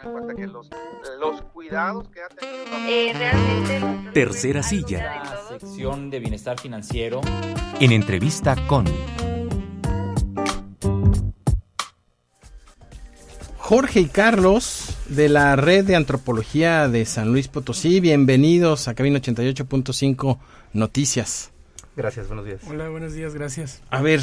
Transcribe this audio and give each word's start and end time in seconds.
tomar 0.00 0.04
en 0.04 0.12
cuenta 0.12 0.34
que 0.34 0.46
los, 0.46 0.70
los 1.20 1.42
cuidados 1.52 2.08
que 2.08 2.22
ha 2.22 2.28
tenido... 2.28 2.64
Eh, 2.88 3.12
realmente... 3.14 4.10
Tercera 4.12 4.62
silla. 4.62 5.22
La 5.24 5.48
sección 5.48 6.10
de 6.10 6.20
bienestar 6.20 6.58
financiero. 6.60 7.20
En 7.80 7.92
entrevista 7.92 8.56
con... 8.66 8.86
Jorge 13.58 14.00
y 14.00 14.06
Carlos 14.06 14.96
de 15.08 15.28
la 15.28 15.56
Red 15.56 15.86
de 15.86 15.96
Antropología 15.96 16.88
de 16.88 17.04
San 17.04 17.32
Luis 17.32 17.48
Potosí. 17.48 17.98
Bienvenidos 17.98 18.86
a 18.86 18.94
Cabina 18.94 19.18
88.5 19.18 20.38
Noticias. 20.72 21.50
Gracias, 21.96 22.28
buenos 22.28 22.44
días. 22.44 22.60
Hola, 22.68 22.88
buenos 22.90 23.14
días, 23.14 23.34
gracias. 23.34 23.82
A 23.90 24.02
ver, 24.02 24.20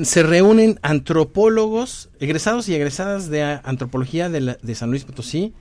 se 0.00 0.22
reúnen 0.22 0.78
antropólogos, 0.82 2.10
egresados 2.20 2.68
y 2.68 2.74
egresadas 2.74 3.28
de 3.28 3.42
Antropología 3.64 4.28
de, 4.28 4.40
la- 4.40 4.58
de 4.62 4.74
San 4.74 4.90
Luis 4.90 5.04
Potosí 5.04 5.52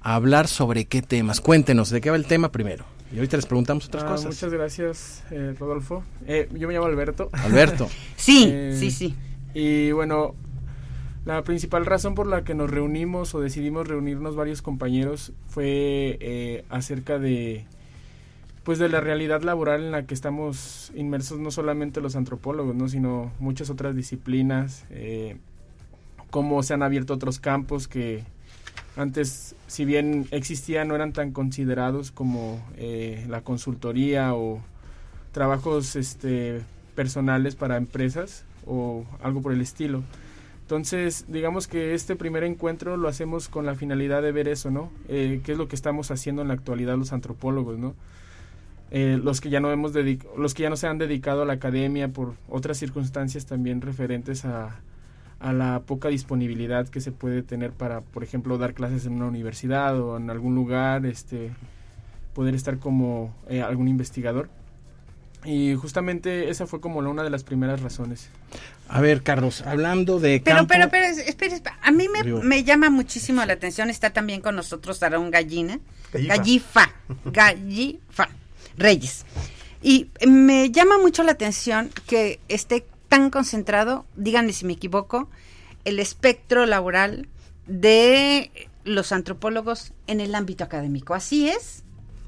a 0.00 0.14
hablar 0.14 0.48
sobre 0.48 0.84
qué 0.86 1.02
temas. 1.02 1.40
Cuéntenos, 1.40 1.90
¿de 1.90 2.00
qué 2.00 2.10
va 2.10 2.16
el 2.16 2.26
tema 2.26 2.50
primero? 2.52 2.84
Y 3.12 3.16
ahorita 3.16 3.36
les 3.36 3.46
preguntamos 3.46 3.86
otras 3.86 4.04
Ah, 4.04 4.08
cosas. 4.08 4.26
Muchas 4.26 4.52
gracias, 4.52 5.22
eh, 5.30 5.54
Rodolfo. 5.58 6.02
Eh, 6.26 6.48
yo 6.54 6.66
me 6.68 6.74
llamo 6.74 6.86
Alberto. 6.86 7.28
Alberto. 7.32 7.88
Sí, 8.16 8.48
Eh, 8.50 8.76
sí, 8.78 8.90
sí. 8.90 9.14
Y 9.54 9.92
bueno, 9.92 10.34
la 11.24 11.42
principal 11.44 11.86
razón 11.86 12.14
por 12.14 12.26
la 12.26 12.42
que 12.44 12.54
nos 12.54 12.70
reunimos 12.70 13.34
o 13.34 13.40
decidimos 13.40 13.86
reunirnos 13.86 14.34
varios 14.34 14.62
compañeros 14.62 15.32
fue 15.48 16.18
eh, 16.20 16.64
acerca 16.70 17.18
de 17.18 17.64
pues 18.64 18.78
de 18.78 18.88
la 18.88 19.00
realidad 19.00 19.42
laboral 19.42 19.82
en 19.82 19.90
la 19.92 20.06
que 20.06 20.14
estamos 20.14 20.90
inmersos 20.94 21.38
no 21.38 21.50
solamente 21.50 22.00
los 22.00 22.16
antropólogos, 22.16 22.74
¿no? 22.74 22.88
sino 22.88 23.30
muchas 23.38 23.70
otras 23.70 23.94
disciplinas, 23.94 24.86
eh, 24.90 25.36
cómo 26.30 26.62
se 26.62 26.74
han 26.74 26.82
abierto 26.82 27.14
otros 27.14 27.38
campos 27.38 27.86
que 27.86 28.24
antes, 28.96 29.54
si 29.66 29.84
bien 29.84 30.26
existían, 30.30 30.88
no 30.88 30.94
eran 30.94 31.12
tan 31.12 31.32
considerados 31.32 32.10
como 32.10 32.64
eh, 32.76 33.26
la 33.28 33.42
consultoría 33.42 34.34
o 34.34 34.60
trabajos 35.32 35.96
este, 35.96 36.60
personales 36.94 37.56
para 37.56 37.76
empresas 37.76 38.44
o 38.66 39.04
algo 39.22 39.42
por 39.42 39.52
el 39.52 39.60
estilo. 39.60 40.02
Entonces, 40.62 41.26
digamos 41.28 41.66
que 41.66 41.92
este 41.92 42.16
primer 42.16 42.44
encuentro 42.44 42.96
lo 42.96 43.08
hacemos 43.08 43.48
con 43.48 43.66
la 43.66 43.74
finalidad 43.74 44.22
de 44.22 44.32
ver 44.32 44.48
eso, 44.48 44.70
¿no? 44.70 44.90
Eh, 45.08 45.40
¿Qué 45.44 45.52
es 45.52 45.58
lo 45.58 45.68
que 45.68 45.76
estamos 45.76 46.10
haciendo 46.10 46.40
en 46.40 46.48
la 46.48 46.54
actualidad 46.54 46.96
los 46.96 47.12
antropólogos, 47.12 47.78
¿no? 47.78 47.94
Eh, 48.90 49.18
los 49.22 49.40
que 49.40 49.50
ya 49.50 49.60
no 49.60 49.72
hemos 49.72 49.92
los 50.36 50.54
que 50.54 50.62
ya 50.62 50.70
no 50.70 50.76
se 50.76 50.86
han 50.86 50.98
dedicado 50.98 51.42
a 51.42 51.44
la 51.46 51.54
academia 51.54 52.08
por 52.08 52.34
otras 52.48 52.78
circunstancias 52.78 53.44
también 53.46 53.80
referentes 53.80 54.44
a, 54.44 54.76
a 55.40 55.52
la 55.52 55.80
poca 55.80 56.08
disponibilidad 56.08 56.86
que 56.88 57.00
se 57.00 57.10
puede 57.10 57.42
tener 57.42 57.72
para, 57.72 58.02
por 58.02 58.22
ejemplo, 58.22 58.56
dar 58.58 58.74
clases 58.74 59.06
en 59.06 59.14
una 59.14 59.26
universidad 59.26 59.98
o 60.00 60.16
en 60.16 60.30
algún 60.30 60.54
lugar, 60.54 61.06
este, 61.06 61.50
poder 62.34 62.54
estar 62.54 62.78
como 62.78 63.34
eh, 63.48 63.62
algún 63.62 63.88
investigador. 63.88 64.48
Y 65.44 65.74
justamente 65.74 66.48
esa 66.48 66.66
fue 66.66 66.80
como 66.80 67.02
la- 67.02 67.10
una 67.10 67.22
de 67.22 67.28
las 67.30 67.44
primeras 67.44 67.82
razones. 67.82 68.30
A 68.88 69.00
ver, 69.02 69.22
Carlos, 69.22 69.60
hablando 69.62 70.18
de 70.20 70.40
Pero, 70.42 70.58
campo- 70.58 70.72
pero, 70.72 70.88
pero, 70.88 71.04
es- 71.06 71.18
espera, 71.18 71.54
espera. 71.54 71.78
a 71.82 71.90
mí 71.90 72.06
me, 72.08 72.22
me 72.42 72.64
llama 72.64 72.88
muchísimo 72.90 73.44
la 73.44 73.52
atención, 73.54 73.90
está 73.90 74.10
también 74.10 74.40
con 74.40 74.56
nosotros 74.56 75.02
Aarón 75.02 75.30
Gallina, 75.30 75.80
Gallifa. 76.12 76.34
Gallifa, 76.36 76.90
Gallifa, 77.26 78.28
Reyes. 78.76 79.24
Y 79.82 80.10
me 80.26 80.70
llama 80.70 80.98
mucho 80.98 81.22
la 81.22 81.32
atención 81.32 81.90
que 82.06 82.40
esté 82.48 82.86
tan 83.08 83.30
concentrado, 83.30 84.06
díganme 84.16 84.52
si 84.52 84.64
me 84.64 84.72
equivoco, 84.72 85.28
el 85.84 85.98
espectro 85.98 86.66
laboral 86.66 87.28
de 87.66 88.50
los 88.84 89.12
antropólogos 89.12 89.92
en 90.06 90.20
el 90.20 90.34
ámbito 90.34 90.64
académico. 90.64 91.14
¿Así 91.14 91.48
es? 91.48 91.84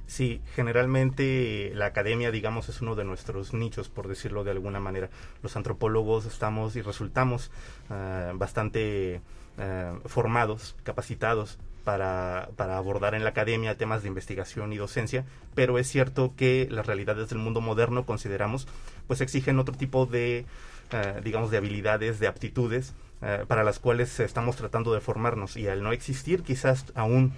Sí, 0.07 0.41
generalmente 0.55 1.73
la 1.75 1.87
academia, 1.87 2.31
digamos, 2.31 2.69
es 2.69 2.81
uno 2.81 2.95
de 2.95 3.05
nuestros 3.05 3.53
nichos, 3.55 3.89
por 3.89 4.07
decirlo 4.07 4.45
de 4.45 4.53
alguna 4.53 4.79
manera. 4.79 5.11
Los 5.43 5.57
antropólogos 5.57 6.27
estamos 6.27 6.77
y 6.77 6.83
resultamos 6.83 7.51
ah, 7.91 8.33
bastante 8.35 9.21
ah, 9.59 9.99
formados, 10.05 10.77
capacitados 10.85 11.59
para, 11.87 12.49
abordar 12.59 13.15
en 13.15 13.23
la 13.23 13.31
academia 13.31 13.79
temas 13.79 14.03
de 14.03 14.09
investigación 14.09 14.73
y 14.73 14.77
docencia, 14.77 15.25
pero 15.55 15.79
es 15.79 15.87
cierto 15.87 16.35
que 16.37 16.67
las 16.69 16.85
realidades 16.85 17.29
del 17.29 17.39
mundo 17.39 17.61
moderno, 17.61 18.05
consideramos, 18.05 18.67
pues 19.07 19.21
exigen 19.21 19.61
otro 19.61 19.73
tipo 19.77 20.05
de, 20.05 20.47
ah, 20.91 21.21
digamos, 21.23 21.53
de 21.53 21.59
habilidades, 21.59 22.19
de 22.19 22.27
aptitudes, 22.27 22.93
ah, 23.23 23.45
para 23.47 23.63
las 23.63 23.79
cuales 23.79 24.19
estamos 24.19 24.57
tratando 24.57 24.93
de 24.93 25.01
formarnos. 25.01 25.57
Y 25.57 25.69
al 25.69 25.85
no 25.85 25.93
existir 25.93 26.43
quizás 26.43 26.87
aún 26.97 27.33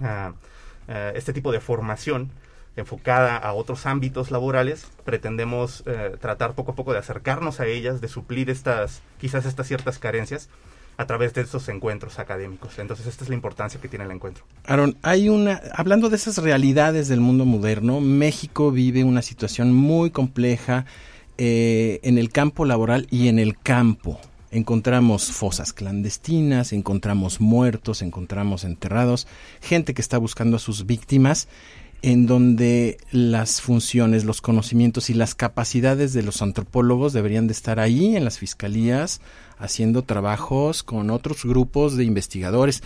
eh, 0.00 1.12
este 1.16 1.32
tipo 1.32 1.50
de 1.50 1.58
formación 1.58 2.30
enfocada 2.76 3.36
a 3.36 3.52
otros 3.54 3.86
ámbitos 3.86 4.30
laborales, 4.30 4.86
pretendemos 5.04 5.82
eh, 5.86 6.16
tratar 6.20 6.54
poco 6.54 6.72
a 6.72 6.74
poco 6.76 6.92
de 6.92 7.00
acercarnos 7.00 7.58
a 7.58 7.66
ellas, 7.66 8.00
de 8.00 8.06
suplir 8.06 8.50
estas, 8.50 9.02
quizás 9.18 9.46
estas 9.46 9.66
ciertas 9.66 9.98
carencias 9.98 10.48
a 11.00 11.06
través 11.06 11.32
de 11.32 11.40
estos 11.40 11.66
encuentros 11.70 12.18
académicos. 12.18 12.78
Entonces, 12.78 13.06
esta 13.06 13.24
es 13.24 13.30
la 13.30 13.34
importancia 13.34 13.80
que 13.80 13.88
tiene 13.88 14.04
el 14.04 14.10
encuentro. 14.10 14.44
Aaron, 14.66 14.98
hay 15.00 15.30
una, 15.30 15.62
hablando 15.72 16.10
de 16.10 16.16
esas 16.16 16.36
realidades 16.36 17.08
del 17.08 17.20
mundo 17.20 17.46
moderno, 17.46 18.02
México 18.02 18.70
vive 18.70 19.02
una 19.02 19.22
situación 19.22 19.72
muy 19.72 20.10
compleja 20.10 20.84
eh, 21.38 22.00
en 22.02 22.18
el 22.18 22.28
campo 22.28 22.66
laboral 22.66 23.06
y 23.10 23.28
en 23.28 23.38
el 23.38 23.58
campo. 23.58 24.20
Encontramos 24.50 25.32
fosas 25.32 25.72
clandestinas, 25.72 26.74
encontramos 26.74 27.40
muertos, 27.40 28.02
encontramos 28.02 28.64
enterrados, 28.64 29.26
gente 29.62 29.94
que 29.94 30.02
está 30.02 30.18
buscando 30.18 30.56
a 30.56 30.60
sus 30.60 30.84
víctimas, 30.84 31.48
en 32.02 32.26
donde 32.26 32.98
las 33.10 33.60
funciones, 33.60 34.24
los 34.24 34.40
conocimientos 34.40 35.10
y 35.10 35.14
las 35.14 35.34
capacidades 35.34 36.12
de 36.12 36.22
los 36.22 36.40
antropólogos 36.42 37.12
deberían 37.12 37.46
de 37.46 37.52
estar 37.52 37.78
ahí 37.78 38.16
en 38.16 38.24
las 38.24 38.38
fiscalías, 38.38 39.20
haciendo 39.58 40.02
trabajos 40.02 40.82
con 40.82 41.10
otros 41.10 41.44
grupos 41.44 41.96
de 41.96 42.04
investigadores. 42.04 42.82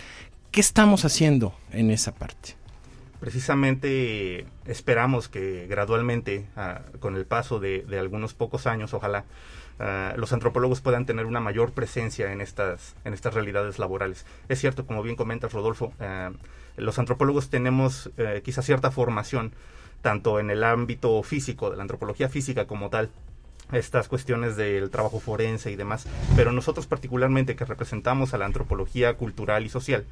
¿Qué 0.51 0.59
estamos 0.59 1.05
haciendo 1.05 1.53
en 1.71 1.91
esa 1.91 2.13
parte? 2.13 2.55
Precisamente 3.19 4.45
esperamos 4.65 5.29
que 5.29 5.67
gradualmente, 5.67 6.45
ah, 6.57 6.81
con 6.99 7.15
el 7.15 7.25
paso 7.25 7.59
de, 7.59 7.85
algunos 7.97 8.33
pocos 8.33 8.67
años, 8.67 8.93
ojalá, 8.93 9.23
ah, 9.79 10.13
los 10.17 10.33
antropólogos 10.33 10.81
puedan 10.81 11.05
tener 11.05 11.25
una 11.25 11.39
mayor 11.39 11.71
presencia 11.71 12.33
en 12.33 12.41
estas, 12.41 12.95
en 13.05 13.13
estas 13.13 13.33
realidades 13.33 13.79
laborales. 13.79 14.25
Es 14.49 14.59
cierto, 14.59 14.85
como 14.85 15.01
bien 15.01 15.15
comentas, 15.15 15.53
Rodolfo, 15.53 15.93
ah, 16.01 16.31
los 16.77 16.99
antropólogos 16.99 17.49
tenemos 17.49 18.09
eh, 18.17 18.41
quizá 18.43 18.61
cierta 18.61 18.91
formación, 18.91 19.53
tanto 20.01 20.39
en 20.39 20.49
el 20.49 20.63
ámbito 20.63 21.21
físico, 21.23 21.69
de 21.69 21.77
la 21.77 21.83
antropología 21.83 22.29
física 22.29 22.65
como 22.65 22.89
tal, 22.89 23.09
estas 23.71 24.07
cuestiones 24.07 24.55
del 24.55 24.89
trabajo 24.89 25.19
forense 25.19 25.71
y 25.71 25.75
demás, 25.75 26.05
pero 26.35 26.51
nosotros 26.51 26.85
particularmente 26.85 27.55
que 27.55 27.65
representamos 27.65 28.33
a 28.33 28.37
la 28.37 28.45
antropología 28.45 29.15
cultural 29.15 29.65
y 29.65 29.69
social, 29.69 30.05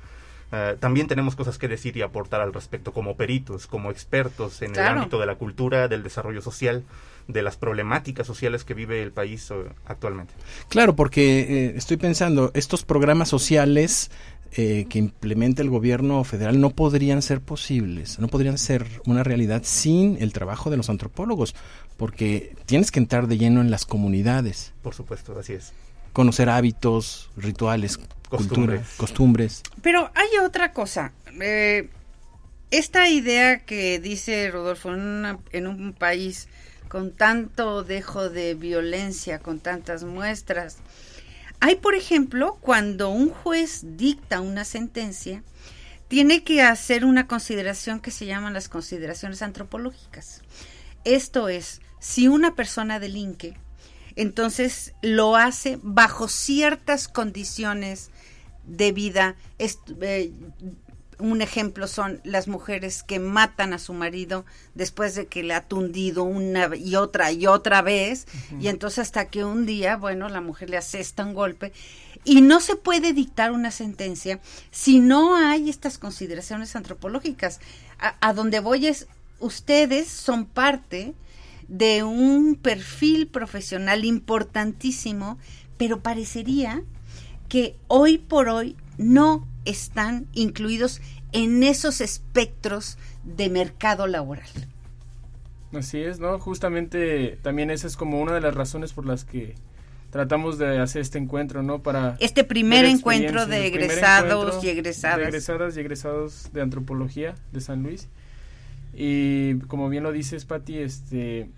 eh, 0.51 0.77
también 0.79 1.07
tenemos 1.07 1.35
cosas 1.35 1.57
que 1.57 1.67
decir 1.67 1.97
y 1.97 2.03
aportar 2.03 2.41
al 2.41 2.53
respecto 2.53 2.91
como 2.93 3.15
peritos, 3.15 3.65
como 3.65 3.89
expertos 3.89 4.61
en 4.61 4.75
el 4.75 4.85
ámbito 4.85 5.19
de 5.19 5.25
la 5.25 5.35
cultura, 5.35 5.87
del 5.87 6.03
desarrollo 6.03 6.41
social, 6.41 6.83
de 7.27 7.41
las 7.41 7.57
problemáticas 7.57 8.27
sociales 8.27 8.63
que 8.63 8.75
vive 8.75 9.01
el 9.01 9.11
país 9.11 9.49
eh, 9.49 9.55
actualmente. 9.85 10.33
Claro, 10.69 10.95
porque 10.95 11.39
eh, 11.39 11.73
estoy 11.75 11.97
pensando, 11.97 12.51
estos 12.53 12.83
programas 12.83 13.29
sociales 13.29 14.11
eh, 14.55 14.85
que 14.89 14.99
implementa 14.99 15.61
el 15.61 15.69
gobierno 15.69 16.23
federal 16.23 16.59
no 16.59 16.69
podrían 16.71 17.21
ser 17.21 17.41
posibles, 17.41 18.19
no 18.19 18.27
podrían 18.27 18.57
ser 18.57 18.85
una 19.05 19.23
realidad 19.23 19.61
sin 19.65 20.17
el 20.21 20.31
trabajo 20.33 20.69
de 20.69 20.77
los 20.77 20.89
antropólogos, 20.89 21.55
porque 21.97 22.55
tienes 22.65 22.91
que 22.91 22.99
entrar 22.99 23.27
de 23.27 23.37
lleno 23.37 23.61
en 23.61 23.71
las 23.71 23.85
comunidades, 23.85 24.73
Por 24.81 24.93
supuesto, 24.93 25.37
así 25.39 25.53
es. 25.53 25.73
conocer 26.13 26.49
hábitos, 26.49 27.29
rituales, 27.37 27.97
Costumbres. 28.29 28.79
cultura, 28.79 28.97
costumbres. 28.97 29.63
Pero 29.81 30.11
hay 30.15 30.45
otra 30.45 30.71
cosa. 30.73 31.13
eh, 31.41 31.89
esta 32.71 33.07
idea 33.09 33.59
que 33.59 33.99
dice 33.99 34.49
Rodolfo, 34.49 34.89
en, 34.93 34.99
una- 35.01 35.39
en 35.51 35.67
un 35.67 35.93
país 35.93 36.47
con 36.87 37.11
tanto 37.11 37.83
dejo 37.83 38.29
de 38.29 38.55
violencia, 38.55 39.39
con 39.39 39.59
tantas 39.59 40.03
muestras. 40.03 40.77
Hay, 41.65 41.75
por 41.75 41.95
ejemplo, 41.95 42.57
cuando 42.59 43.09
un 43.09 43.29
juez 43.29 43.85
dicta 43.95 44.41
una 44.41 44.65
sentencia, 44.65 45.45
tiene 46.09 46.43
que 46.43 46.61
hacer 46.61 47.05
una 47.05 47.25
consideración 47.25 48.01
que 48.01 48.11
se 48.11 48.25
llaman 48.25 48.53
las 48.53 48.67
consideraciones 48.67 49.41
antropológicas. 49.41 50.41
Esto 51.05 51.47
es, 51.47 51.79
si 52.01 52.27
una 52.27 52.53
persona 52.53 52.99
delinque, 52.99 53.55
entonces 54.17 54.93
lo 55.01 55.37
hace 55.37 55.79
bajo 55.81 56.27
ciertas 56.27 57.07
condiciones 57.07 58.11
de 58.65 58.91
vida 58.91 59.37
eh, 59.57 60.33
un 61.19 61.41
ejemplo 61.41 61.87
son 61.87 62.21
las 62.23 62.47
mujeres 62.47 63.03
que 63.03 63.19
matan 63.19 63.73
a 63.73 63.79
su 63.79 63.93
marido 63.93 64.45
después 64.75 65.15
de 65.15 65.27
que 65.27 65.43
le 65.43 65.53
ha 65.53 65.67
tundido 65.67 66.23
una 66.23 66.75
y 66.75 66.95
otra 66.95 67.31
y 67.31 67.47
otra 67.47 67.81
vez. 67.81 68.27
Y 68.59 68.67
entonces 68.67 68.99
hasta 68.99 69.29
que 69.29 69.43
un 69.43 69.65
día, 69.65 69.97
bueno, 69.97 70.29
la 70.29 70.41
mujer 70.41 70.69
le 70.69 70.77
asesta 70.77 71.23
un 71.23 71.33
golpe. 71.33 71.73
Y 72.25 72.41
no 72.41 72.61
se 72.61 72.75
puede 72.75 73.13
dictar 73.13 73.51
una 73.51 73.71
sentencia 73.71 74.39
si 74.71 74.99
no 74.99 75.35
hay 75.35 75.69
estas 75.69 75.97
consideraciones 75.97 76.75
antropológicas. 76.75 77.59
A, 77.99 78.15
a 78.21 78.33
donde 78.33 78.59
voy 78.59 78.87
es, 78.87 79.07
ustedes 79.39 80.07
son 80.07 80.45
parte 80.45 81.13
de 81.67 82.03
un 82.03 82.55
perfil 82.55 83.27
profesional 83.27 84.05
importantísimo, 84.05 85.37
pero 85.77 86.01
parecería 86.01 86.83
que 87.49 87.75
hoy 87.87 88.17
por 88.17 88.49
hoy 88.49 88.75
no 88.97 89.47
están 89.65 90.27
incluidos 90.33 91.01
en 91.31 91.63
esos 91.63 92.01
espectros 92.01 92.97
de 93.23 93.49
mercado 93.49 94.07
laboral. 94.07 94.47
Así 95.73 95.99
es, 95.99 96.19
¿no? 96.19 96.39
Justamente 96.39 97.39
también 97.41 97.71
esa 97.71 97.87
es 97.87 97.97
como 97.97 98.21
una 98.21 98.33
de 98.33 98.41
las 98.41 98.53
razones 98.53 98.93
por 98.93 99.05
las 99.05 99.25
que 99.25 99.55
tratamos 100.11 100.59
de 100.59 100.77
hacer 100.79 101.01
este 101.01 101.17
encuentro, 101.17 101.63
¿no? 101.63 101.81
Para 101.81 102.17
este 102.19 102.43
primer 102.43 102.83
ver 102.83 102.91
encuentro 102.91 103.47
de 103.47 103.65
egresados 103.65 104.45
encuentro 104.45 104.69
y 104.69 104.69
egresadas. 104.69 105.17
De 105.17 105.23
egresadas 105.23 105.75
y 105.75 105.79
egresados 105.79 106.49
de 106.53 106.61
antropología 106.61 107.33
de 107.51 107.61
San 107.61 107.81
Luis. 107.81 108.07
Y 108.93 109.55
como 109.61 109.89
bien 109.89 110.03
lo 110.03 110.11
dices, 110.11 110.45
Patti, 110.45 110.77
este 110.77 111.49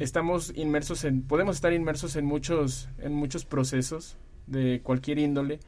estamos 0.00 0.52
inmersos 0.56 1.04
en 1.04 1.22
podemos 1.22 1.56
estar 1.56 1.72
inmersos 1.72 2.16
en 2.16 2.24
muchos 2.24 2.88
en 2.98 3.14
muchos 3.14 3.44
procesos 3.44 4.16
de 4.46 4.80
cualquier 4.82 5.18
índole 5.18 5.60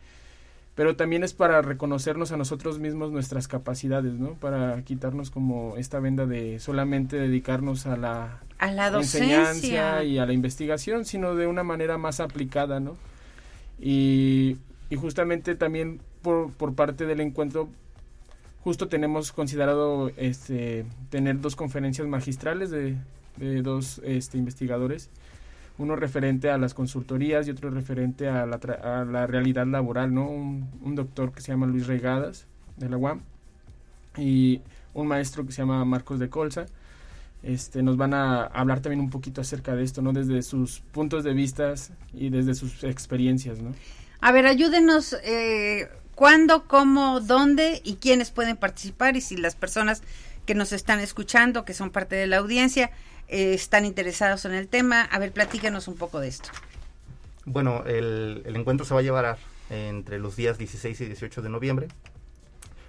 pero 0.74 0.96
también 0.96 1.22
es 1.22 1.34
para 1.34 1.60
reconocernos 1.60 2.32
a 2.32 2.36
nosotros 2.36 2.78
mismos 2.78 3.12
nuestras 3.12 3.46
capacidades, 3.46 4.14
¿no? 4.14 4.34
Para 4.34 4.82
quitarnos 4.82 5.30
como 5.30 5.76
esta 5.76 6.00
venda 6.00 6.24
de 6.26 6.58
solamente 6.60 7.16
dedicarnos 7.16 7.86
a 7.86 7.96
la, 7.96 8.40
a 8.58 8.72
la 8.72 8.90
docencia 8.90 9.50
enseñanza 9.50 10.04
y 10.04 10.18
a 10.18 10.24
la 10.24 10.32
investigación, 10.32 11.04
sino 11.04 11.34
de 11.34 11.46
una 11.46 11.62
manera 11.62 11.98
más 11.98 12.20
aplicada, 12.20 12.80
¿no? 12.80 12.96
Y, 13.78 14.56
y 14.88 14.96
justamente 14.96 15.56
también 15.56 16.00
por, 16.22 16.52
por 16.52 16.74
parte 16.74 17.04
del 17.04 17.20
encuentro, 17.20 17.68
justo 18.64 18.88
tenemos 18.88 19.32
considerado 19.32 20.10
este, 20.16 20.86
tener 21.10 21.40
dos 21.40 21.54
conferencias 21.54 22.08
magistrales 22.08 22.70
de, 22.70 22.96
de 23.36 23.60
dos 23.60 24.00
este, 24.04 24.38
investigadores 24.38 25.10
uno 25.78 25.96
referente 25.96 26.50
a 26.50 26.58
las 26.58 26.74
consultorías 26.74 27.46
y 27.46 27.50
otro 27.50 27.70
referente 27.70 28.28
a 28.28 28.46
la, 28.46 28.56
a 28.56 29.04
la 29.04 29.26
realidad 29.26 29.66
laboral, 29.66 30.12
¿no? 30.14 30.28
Un, 30.28 30.94
doctor 30.94 31.32
que 31.32 31.40
se 31.40 31.52
llama 31.52 31.66
Luis 31.66 31.86
Regadas, 31.86 32.46
de 32.76 32.88
la 32.88 32.96
UAM, 32.96 33.22
y 34.16 34.60
un 34.94 35.06
maestro 35.06 35.46
que 35.46 35.52
se 35.52 35.62
llama 35.62 35.84
Marcos 35.84 36.18
de 36.18 36.28
Colza. 36.28 36.66
Este, 37.42 37.82
nos 37.82 37.96
van 37.96 38.14
a 38.14 38.44
hablar 38.44 38.80
también 38.80 39.00
un 39.00 39.10
poquito 39.10 39.40
acerca 39.40 39.74
de 39.74 39.82
esto, 39.82 40.00
¿no? 40.02 40.12
Desde 40.12 40.42
sus 40.42 40.80
puntos 40.80 41.24
de 41.24 41.32
vista 41.32 41.74
y 42.12 42.30
desde 42.30 42.54
sus 42.54 42.84
experiencias, 42.84 43.60
¿no? 43.60 43.72
A 44.20 44.30
ver, 44.30 44.46
ayúdenos, 44.46 45.14
eh, 45.24 45.88
¿cuándo, 46.14 46.64
cómo, 46.66 47.20
dónde 47.20 47.80
y 47.84 47.96
quiénes 47.96 48.30
pueden 48.30 48.56
participar? 48.56 49.16
Y 49.16 49.20
si 49.20 49.36
las 49.36 49.54
personas 49.54 50.02
que 50.46 50.54
nos 50.54 50.72
están 50.72 51.00
escuchando, 51.00 51.64
que 51.64 51.74
son 51.74 51.90
parte 51.90 52.16
de 52.16 52.26
la 52.26 52.38
audiencia, 52.38 52.90
eh, 53.28 53.54
están 53.54 53.84
interesados 53.84 54.44
en 54.44 54.52
el 54.52 54.68
tema. 54.68 55.02
A 55.02 55.18
ver, 55.18 55.32
platícanos 55.32 55.88
un 55.88 55.96
poco 55.96 56.20
de 56.20 56.28
esto. 56.28 56.50
Bueno, 57.44 57.84
el, 57.86 58.42
el, 58.44 58.56
encuentro 58.56 58.86
se 58.86 58.94
va 58.94 59.00
a 59.00 59.02
llevar 59.02 59.38
entre 59.70 60.18
los 60.18 60.36
días 60.36 60.58
16 60.58 61.00
y 61.00 61.06
18 61.06 61.42
de 61.42 61.48
noviembre. 61.48 61.88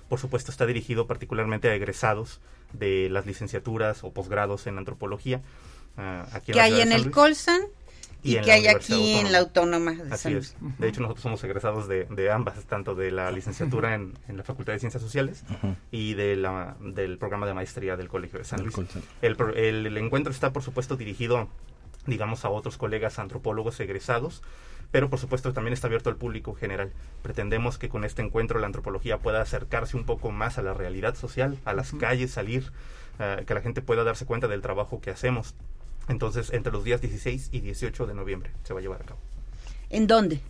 Por 0.10 0.20
supuesto, 0.20 0.52
está 0.52 0.66
dirigido 0.66 1.08
particularmente 1.08 1.70
a 1.70 1.76
egresados 1.76 2.40
de 2.74 3.10
las 3.10 3.26
licenciaturas 3.26 4.04
o 4.04 4.12
posgrados 4.12 4.68
en 4.68 4.78
antropología. 4.78 5.42
Uh, 5.98 6.26
aquí 6.36 6.52
en 6.52 6.54
que 6.54 6.62
hay 6.62 6.82
en 6.82 6.92
el 6.92 7.12
Colsan 7.12 7.62
y, 8.24 8.38
y 8.38 8.42
que 8.42 8.52
hay 8.52 8.68
aquí 8.68 8.94
Autónoma. 8.94 9.20
en 9.20 9.32
la 9.32 9.38
Autónoma 9.40 9.92
de 9.92 10.14
Así 10.14 10.34
es. 10.34 10.56
De 10.80 10.88
hecho, 10.88 11.02
nosotros 11.02 11.22
somos 11.24 11.44
egresados 11.44 11.88
de, 11.88 12.06
de 12.06 12.32
ambas, 12.32 12.64
tanto 12.66 12.96
de 12.96 13.12
la 13.12 13.30
licenciatura 13.32 13.96
en, 13.96 14.14
en, 14.28 14.38
la 14.38 14.44
Facultad 14.44 14.74
de 14.74 14.80
Ciencias 14.80 15.04
Sociales 15.04 15.44
uh 15.50 15.54
-huh. 15.68 15.76
y 15.92 16.14
de 16.14 16.36
la, 16.36 16.76
del 16.80 17.18
programa 17.18 17.46
de 17.46 17.54
maestría 17.54 17.96
del 17.98 18.08
Colegio 18.08 18.40
de 18.40 18.46
San 18.46 18.62
Luis. 18.64 18.76
El, 19.22 19.36
el, 19.56 19.86
el, 19.88 19.98
encuentro 19.98 20.32
está, 20.32 20.54
por 20.54 20.64
supuesto, 20.64 20.96
dirigido, 20.96 21.50
digamos, 22.08 22.46
a 22.46 22.50
otros 22.50 22.78
colegas 22.78 23.20
antropólogos 23.20 23.80
egresados, 23.80 24.42
pero 24.92 25.10
por 25.10 25.20
supuesto 25.20 25.52
también 25.54 25.74
está 25.74 25.88
abierto 25.88 26.10
al 26.10 26.18
público 26.18 26.54
general. 26.54 26.92
Pretendemos 27.24 27.78
que 27.78 27.90
con 27.90 28.04
este 28.06 28.22
encuentro 28.22 28.60
la 28.60 28.68
antropología 28.68 29.18
pueda 29.18 29.42
acercarse 29.42 29.98
un 29.98 30.06
poco 30.06 30.32
más 30.32 30.58
a 30.58 30.62
la 30.62 30.74
realidad 30.74 31.16
social, 31.16 31.58
a 31.66 31.74
las 31.74 31.92
uh 31.92 31.98
-huh. 31.98 32.00
calles, 32.00 32.32
salir, 32.32 32.72
uh, 33.20 33.44
que 33.44 33.54
la 33.54 33.62
gente 33.62 33.82
pueda 33.82 34.04
darse 34.04 34.26
cuenta 34.26 34.48
del 34.48 34.62
trabajo 34.62 35.02
que 35.02 35.10
hacemos. 35.10 35.56
Entonces, 36.08 36.52
entre 36.52 36.72
los 36.72 36.84
días 36.84 37.02
16 37.02 37.50
y 37.52 37.60
18 37.62 38.06
de 38.08 38.14
noviembre 38.14 38.52
se 38.64 38.74
va 38.74 38.80
a 38.80 38.82
llevar 38.82 39.02
a 39.02 39.06
cabo. 39.06 39.20
¿En 39.90 40.08
dónde? 40.08 40.42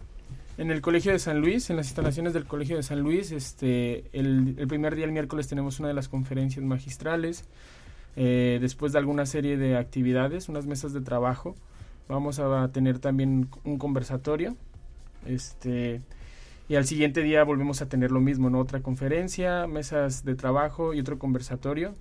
En 0.57 0.69
el 0.69 0.81
Colegio 0.81 1.11
de 1.11 1.19
San 1.19 1.39
Luis, 1.39 1.69
en 1.69 1.77
las 1.77 1.87
instalaciones 1.87 2.33
del 2.33 2.45
Colegio 2.45 2.77
de 2.77 2.83
San 2.83 2.99
Luis, 2.99 3.31
este, 3.31 4.05
el, 4.13 4.55
el 4.57 4.67
primer 4.67 4.95
día, 4.95 5.05
el 5.05 5.11
miércoles, 5.11 5.47
tenemos 5.47 5.79
una 5.79 5.87
de 5.87 5.95
las 5.95 6.09
conferencias 6.09 6.63
magistrales. 6.63 7.45
Eh, 8.15 8.59
después 8.61 8.93
de 8.93 8.99
alguna 8.99 9.25
serie 9.25 9.57
de 9.57 9.75
actividades, 9.77 10.49
unas 10.49 10.67
mesas 10.67 10.93
de 10.93 11.01
trabajo, 11.01 11.55
vamos 12.07 12.39
a 12.39 12.67
tener 12.71 12.99
también 12.99 13.49
un 13.63 13.77
conversatorio. 13.77 14.55
Este, 15.25 16.01
y 16.69 16.75
al 16.75 16.85
siguiente 16.85 17.21
día 17.21 17.43
volvemos 17.43 17.81
a 17.81 17.87
tener 17.87 18.11
lo 18.11 18.21
mismo, 18.21 18.49
¿no? 18.49 18.59
Otra 18.59 18.81
conferencia, 18.81 19.67
mesas 19.67 20.23
de 20.23 20.35
trabajo 20.35 20.93
y 20.93 20.99
otro 20.99 21.17
conversatorio. 21.17 21.95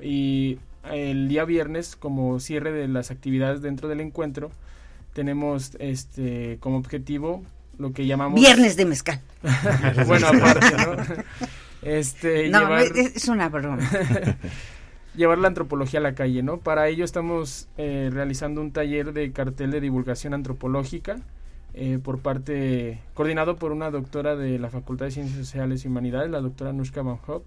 Y 0.00 0.58
el 0.90 1.28
día 1.28 1.44
viernes, 1.44 1.96
como 1.96 2.40
cierre 2.40 2.72
de 2.72 2.88
las 2.88 3.10
actividades 3.10 3.62
dentro 3.62 3.88
del 3.88 4.00
encuentro, 4.00 4.50
tenemos 5.12 5.76
este 5.78 6.58
como 6.60 6.78
objetivo 6.78 7.42
lo 7.78 7.92
que 7.92 8.06
llamamos 8.06 8.40
viernes 8.40 8.76
de 8.76 8.84
mezcal. 8.86 9.20
bueno, 10.06 10.28
aparte, 10.28 10.76
¿no? 10.76 11.24
Este, 11.82 12.48
no, 12.48 12.60
llevar... 12.60 12.82
es 12.96 13.28
una 13.28 13.48
broma. 13.48 13.78
llevar 15.16 15.38
la 15.38 15.48
antropología 15.48 16.00
a 16.00 16.02
la 16.02 16.14
calle, 16.14 16.42
¿no? 16.42 16.58
Para 16.58 16.88
ello 16.88 17.04
estamos 17.04 17.68
eh, 17.76 18.08
realizando 18.12 18.60
un 18.60 18.72
taller 18.72 19.12
de 19.12 19.32
cartel 19.32 19.70
de 19.70 19.80
divulgación 19.80 20.32
antropológica 20.32 21.16
eh, 21.74 21.98
por 22.02 22.20
parte, 22.20 23.00
coordinado 23.14 23.56
por 23.56 23.72
una 23.72 23.90
doctora 23.90 24.36
de 24.36 24.58
la 24.58 24.68
Facultad 24.68 25.06
de 25.06 25.10
Ciencias 25.10 25.38
Sociales 25.38 25.84
y 25.84 25.88
Humanidades, 25.88 26.30
la 26.30 26.40
doctora 26.40 26.72
Nushka 26.72 27.02
Van 27.02 27.18
Hopp, 27.26 27.44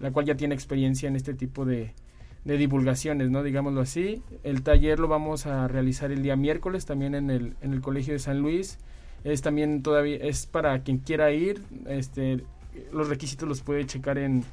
la 0.00 0.10
cual 0.10 0.26
ya 0.26 0.36
tiene 0.36 0.54
experiencia 0.54 1.08
en 1.08 1.16
este 1.16 1.34
tipo 1.34 1.64
de, 1.64 1.92
de 2.44 2.56
divulgaciones, 2.56 3.30
¿no? 3.30 3.42
Digámoslo 3.42 3.80
así. 3.80 4.22
El 4.42 4.62
taller 4.62 4.98
lo 4.98 5.08
vamos 5.08 5.46
a 5.46 5.68
realizar 5.68 6.10
el 6.12 6.22
día 6.22 6.36
miércoles 6.36 6.86
también 6.86 7.14
en 7.14 7.30
el, 7.30 7.54
en 7.60 7.72
el 7.72 7.80
Colegio 7.80 8.12
de 8.12 8.18
San 8.18 8.40
Luis. 8.40 8.78
Es 9.24 9.42
también 9.42 9.82
todavía, 9.82 10.16
es 10.16 10.46
para 10.46 10.82
quien 10.82 10.98
quiera 10.98 11.30
ir, 11.30 11.62
este, 11.86 12.42
los 12.90 13.08
requisitos 13.08 13.46
los 13.46 13.60
puede 13.60 13.84
checar 13.84 14.16
en, 14.16 14.44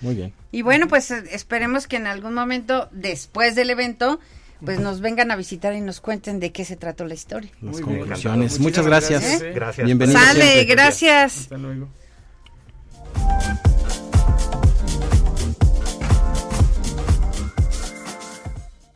Muy 0.00 0.14
bien. 0.14 0.32
Y 0.52 0.62
bueno, 0.62 0.86
pues 0.86 1.10
esperemos 1.10 1.88
que 1.88 1.96
en 1.96 2.06
algún 2.06 2.34
momento, 2.34 2.88
después 2.92 3.56
del 3.56 3.70
evento, 3.70 4.20
pues 4.64 4.80
nos 4.80 5.00
vengan 5.00 5.30
a 5.30 5.36
visitar 5.36 5.74
y 5.74 5.80
nos 5.80 6.00
cuenten 6.00 6.40
de 6.40 6.52
qué 6.52 6.64
se 6.64 6.76
trató 6.76 7.04
la 7.04 7.14
historia. 7.14 7.50
Las 7.60 7.80
conclusiones. 7.80 8.60
Muchas 8.60 8.86
gracias. 8.86 9.22
gracias. 9.22 9.42
¿eh? 9.42 9.52
Gracias. 9.54 9.84
Bienvenidos. 9.84 10.22
Sale, 10.22 10.64
gracias. 10.64 11.38
Hasta 11.38 11.58
luego. 11.58 11.88